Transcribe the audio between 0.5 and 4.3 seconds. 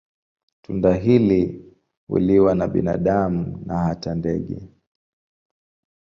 Tunda hili huliwa na binadamu na hata